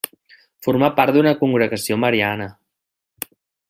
[0.67, 2.53] Formà part d'una congregació mariana.